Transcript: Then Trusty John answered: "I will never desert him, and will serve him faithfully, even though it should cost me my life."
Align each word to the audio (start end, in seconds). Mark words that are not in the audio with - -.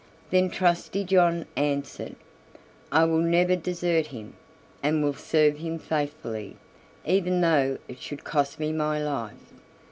Then 0.31 0.49
Trusty 0.49 1.03
John 1.03 1.45
answered: 1.55 2.15
"I 2.91 3.03
will 3.05 3.19
never 3.19 3.55
desert 3.55 4.07
him, 4.07 4.33
and 4.81 5.03
will 5.03 5.13
serve 5.13 5.57
him 5.59 5.77
faithfully, 5.77 6.57
even 7.05 7.41
though 7.41 7.77
it 7.87 7.99
should 8.01 8.23
cost 8.23 8.59
me 8.59 8.71
my 8.71 8.97
life." 8.99 9.37